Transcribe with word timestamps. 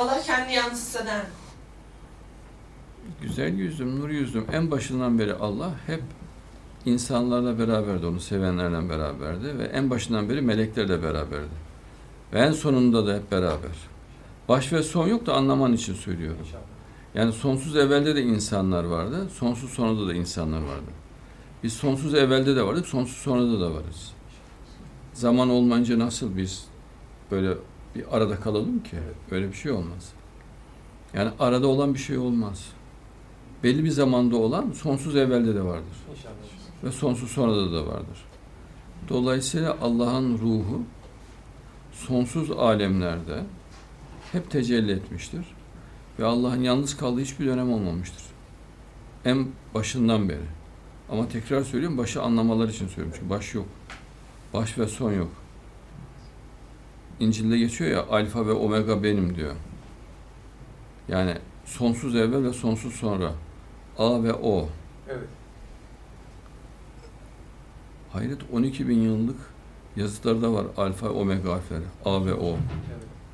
Allah 0.00 0.22
kendi 0.26 0.52
yansıtsa 0.52 1.06
der? 1.06 1.22
Güzel 3.22 3.54
yüzlüm, 3.54 4.00
nur 4.00 4.08
yüzlüm. 4.08 4.46
En 4.52 4.70
başından 4.70 5.18
beri 5.18 5.34
Allah 5.34 5.70
hep 5.86 6.02
insanlarla 6.84 7.58
beraberdi, 7.58 8.06
onu 8.06 8.20
sevenlerle 8.20 8.88
beraberdi 8.88 9.58
ve 9.58 9.64
en 9.64 9.90
başından 9.90 10.28
beri 10.28 10.40
meleklerle 10.40 11.02
beraberdi. 11.02 11.70
Ve 12.32 12.38
en 12.38 12.52
sonunda 12.52 13.06
da 13.06 13.14
hep 13.14 13.32
beraber. 13.32 13.70
Baş 14.48 14.72
ve 14.72 14.82
son 14.82 15.06
yok 15.06 15.26
da 15.26 15.34
anlaman 15.34 15.72
için 15.72 15.94
söylüyorum. 15.94 16.46
Yani 17.14 17.32
sonsuz 17.32 17.76
evvelde 17.76 18.16
de 18.16 18.22
insanlar 18.22 18.84
vardı, 18.84 19.28
sonsuz 19.34 19.70
sonunda 19.70 20.08
da 20.08 20.14
insanlar 20.14 20.60
vardı. 20.60 20.90
Biz 21.62 21.72
sonsuz 21.72 22.14
evvelde 22.14 22.56
de 22.56 22.62
vardık, 22.62 22.86
sonsuz 22.86 23.16
sonunda 23.16 23.60
da 23.60 23.74
varız. 23.74 24.12
Zaman 25.12 25.50
olmayınca 25.50 25.98
nasıl 25.98 26.36
biz 26.36 26.64
böyle 27.30 27.54
bir 27.94 28.16
arada 28.16 28.40
kalalım 28.40 28.82
ki? 28.82 28.96
Öyle 29.30 29.48
bir 29.48 29.54
şey 29.54 29.72
olmaz. 29.72 30.12
Yani 31.14 31.30
arada 31.38 31.66
olan 31.66 31.94
bir 31.94 31.98
şey 31.98 32.18
olmaz. 32.18 32.66
Belli 33.62 33.84
bir 33.84 33.90
zamanda 33.90 34.36
olan 34.36 34.72
sonsuz 34.72 35.16
evvelde 35.16 35.54
de 35.54 35.62
vardır. 35.64 35.96
İnşallah. 36.10 36.34
Ve 36.84 36.92
sonsuz 36.92 37.30
sonrada 37.30 37.72
da 37.72 37.86
vardır. 37.86 38.24
Dolayısıyla 39.08 39.76
Allah'ın 39.82 40.38
ruhu 40.38 40.82
sonsuz 41.92 42.50
alemlerde 42.50 43.42
hep 44.32 44.50
tecelli 44.50 44.92
etmiştir. 44.92 45.44
Ve 46.18 46.24
Allah'ın 46.24 46.62
yalnız 46.62 46.96
kaldığı 46.96 47.20
hiçbir 47.20 47.46
dönem 47.46 47.72
olmamıştır. 47.72 48.22
En 49.24 49.48
başından 49.74 50.28
beri. 50.28 50.46
Ama 51.10 51.28
tekrar 51.28 51.62
söylüyorum 51.62 51.98
başı 51.98 52.22
anlamalar 52.22 52.68
için 52.68 52.88
söylüyorum. 52.88 53.12
Çünkü 53.16 53.30
baş 53.30 53.54
yok. 53.54 53.66
Baş 54.54 54.78
ve 54.78 54.86
son 54.86 55.12
yok. 55.12 55.30
İncil'de 57.20 57.58
geçiyor 57.58 57.90
ya 57.90 58.06
alfa 58.06 58.46
ve 58.46 58.52
omega 58.52 59.02
benim 59.02 59.36
diyor. 59.36 59.54
Yani 61.08 61.36
sonsuz 61.64 62.16
evvel 62.16 62.44
ve 62.44 62.52
sonsuz 62.52 62.94
sonra. 62.94 63.32
A 63.98 64.22
ve 64.22 64.32
O. 64.32 64.68
Evet. 65.08 65.28
Hayret 68.12 68.38
12 68.52 68.88
bin 68.88 69.00
yıllık 69.00 69.36
yazıtlarda 69.96 70.52
var 70.52 70.66
alfa 70.76 71.08
omega 71.08 71.52
harfleri. 71.52 71.84
A 72.04 72.26
ve 72.26 72.34
O. 72.34 72.48
Evet. 72.48 72.58